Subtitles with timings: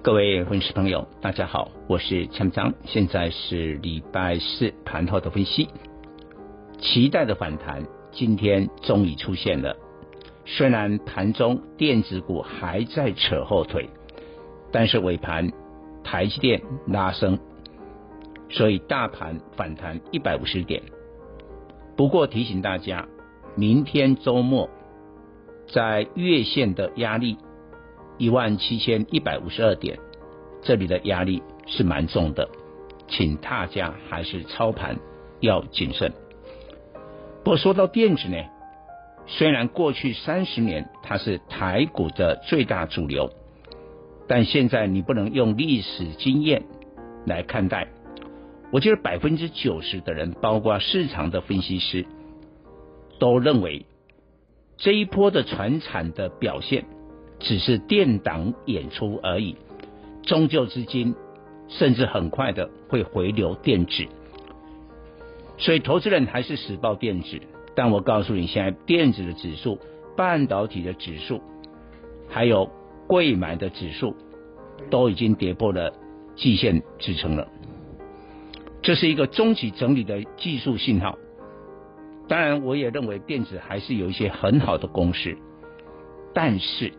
[0.00, 5.68] 各位粉丝朋友，大家好，我是强章，现在是礼拜四盘后的分析。
[6.78, 9.76] 期待的反弹今天终于出现了，
[10.44, 13.90] 虽然盘中电子股还在扯后腿，
[14.70, 15.50] 但是尾盘
[16.04, 17.36] 台积电拉升，
[18.48, 20.80] 所以大盘反弹一百五十点。
[21.96, 23.08] 不过提醒大家，
[23.56, 24.70] 明天周末
[25.66, 27.36] 在月线的压力。
[28.18, 29.98] 一万七千一百五十二点，
[30.62, 32.48] 这里的压力是蛮重的，
[33.08, 34.98] 请大家还是操盘
[35.40, 36.12] 要谨慎。
[37.44, 38.36] 不过说到电子呢，
[39.26, 43.30] 虽然过去三十年它是台股的最大主流，
[44.26, 46.64] 但现在你不能用历史经验
[47.24, 47.88] 来看待。
[48.70, 52.04] 我觉得百分之九十的人，包括市场的分析师，
[53.18, 53.86] 都认为
[54.76, 56.84] 这一波的传产的表现。
[57.40, 59.56] 只是电档演出而已，
[60.22, 61.14] 终究资金
[61.68, 64.06] 甚至很快的会回流电子，
[65.56, 67.40] 所以投资人还是死抱电子。
[67.76, 69.78] 但我告诉你，现在电子的指数、
[70.16, 71.40] 半导体的指数，
[72.28, 72.68] 还有
[73.06, 74.16] 柜买的指数，
[74.90, 75.92] 都已经跌破了
[76.34, 77.46] 季线支撑了。
[78.82, 81.16] 这是一个中期整理的技术信号。
[82.26, 85.38] 当然，我也认为电子还是有一些很好的公式，
[86.34, 86.92] 但是。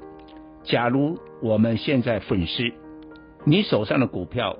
[0.69, 2.71] 假如我们现在粉丝，
[3.43, 4.55] 你手上的股票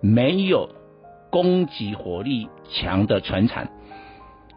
[0.00, 0.70] 没有
[1.30, 3.70] 攻击火力强的传产，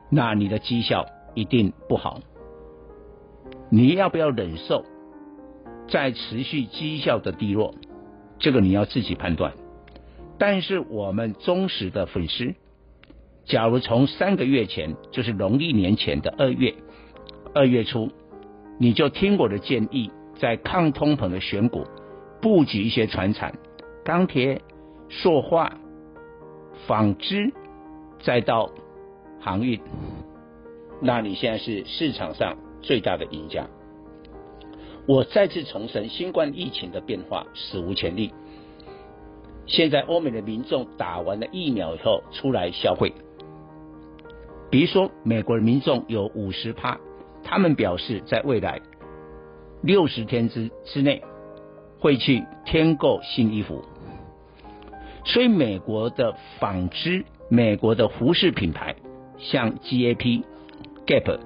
[0.10, 1.06] 那你的绩效
[1.36, 2.22] 一定不好。
[3.70, 4.86] 你要不要忍受
[5.90, 7.76] 再持续绩效的低落？
[8.40, 9.52] 这个你要自己判断。
[10.38, 12.56] 但是我们忠实的粉丝，
[13.44, 16.76] 假如从三个月前，就是农历年前的二月，
[17.54, 18.10] 二月初，
[18.80, 20.10] 你就听我的建议。
[20.42, 21.86] 在抗通膨的选股，
[22.42, 23.60] 布局一些船产、
[24.04, 24.60] 钢铁、
[25.08, 25.78] 塑化、
[26.88, 27.54] 纺织，
[28.24, 28.72] 再到
[29.40, 29.80] 航运，
[31.00, 33.68] 那你现在是市场上最大的赢家。
[35.08, 38.34] 我再次重申，新冠疫情的变化史无前例。
[39.68, 43.14] 现在欧美的民众打完了疫苗以后出来消费，
[44.72, 47.00] 比如说美国的民众有五十趴，
[47.44, 48.82] 他们表示在未来。
[49.84, 51.24] 六十天之之内
[52.00, 53.84] 会去添购新衣服，
[55.26, 58.96] 所以美国的纺织、美国的服饰品牌，
[59.40, 60.44] 像 GAP、
[61.08, 61.40] Gap，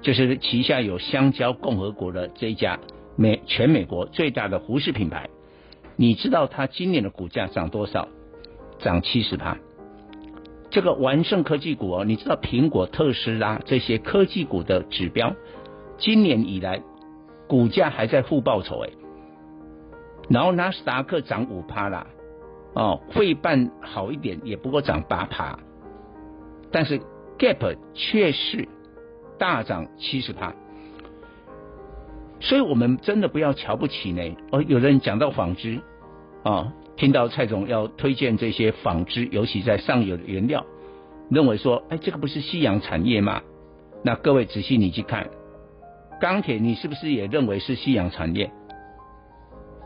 [0.00, 2.78] 就是旗下有香蕉共和国的这一家
[3.16, 5.28] 美全美国最大的服饰品牌，
[5.96, 8.08] 你知道它今年的股价涨多少？
[8.78, 9.58] 涨七十趴。
[10.70, 15.34] 这个完胜科技股哦，你知道苹果、特斯拉这些科技股的指标，
[15.98, 16.82] 今年以来。
[17.52, 18.88] 股价还在负报酬哎，
[20.30, 22.06] 然后纳斯达克涨五趴啦，
[22.72, 25.58] 哦，汇办好一点也不过涨八趴，
[26.70, 26.98] 但是
[27.38, 28.66] Gap 却是
[29.38, 30.54] 大涨七十趴，
[32.40, 34.34] 所以我们真的不要瞧不起呢。
[34.50, 35.76] 哦，有人讲到纺织
[36.44, 40.64] 啊、哦，听到蔡总要推荐这些纺织，尤其在上游的原料，
[41.28, 43.42] 认为说，哎，这个不是夕阳产业吗？
[44.02, 45.28] 那各位仔细你去看。
[46.22, 48.48] 钢铁，你是不是也认为是夕阳产业？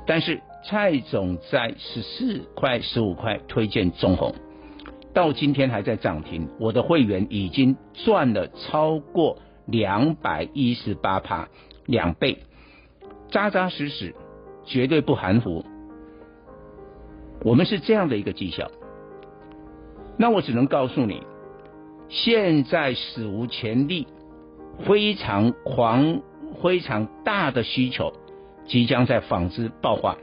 [0.07, 4.35] 但是蔡总在十四块、十五块推荐中红，
[5.15, 11.49] 到今天还在涨停，我的会员已经赚了超过两百一十八趴，
[11.87, 12.41] 两倍，
[13.31, 14.15] 扎扎实实，
[14.67, 15.65] 绝对不含糊。
[17.45, 18.71] 我们是这样的一个绩效，
[20.19, 21.23] 那我只能告诉你，
[22.11, 24.07] 现在史无前例。
[24.85, 26.21] 非常狂、
[26.63, 28.13] 非常大的需求
[28.67, 30.17] 即将在纺织爆发。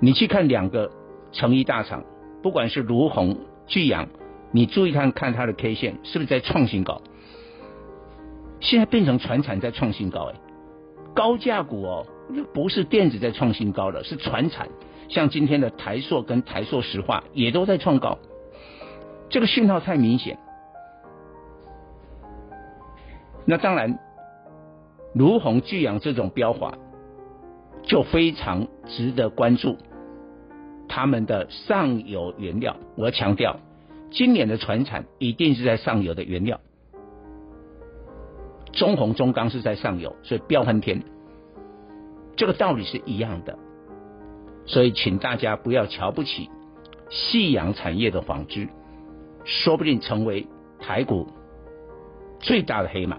[0.00, 0.90] 你去看两个
[1.32, 2.04] 成衣大厂，
[2.42, 4.08] 不管是卢鸿、巨阳，
[4.50, 7.02] 你注意看看它的 K 线是不是在创新高？
[8.60, 10.34] 现在变成船产在创新高，哎，
[11.14, 12.06] 高价股哦，
[12.54, 14.68] 不是电子在创新高了，是船产，
[15.08, 18.18] 像今天的台塑跟台塑石化也都在创高，
[19.28, 20.38] 这个讯号太明显。
[23.52, 23.98] 那当然，
[25.12, 26.78] 儒鸿、聚阳这种标法
[27.82, 29.76] 就非常值得关注。
[30.88, 33.60] 他们的上游原料，我强调，
[34.10, 36.60] 今年的船产一定是在上游的原料，
[38.72, 41.02] 中红、中钢是在上游，所以飙翻天。
[42.36, 43.58] 这个道理是一样的，
[44.64, 46.48] 所以请大家不要瞧不起
[47.10, 48.70] 夕阳产业的纺织，
[49.44, 50.46] 说不定成为
[50.78, 51.28] 台股
[52.40, 53.18] 最大的黑马。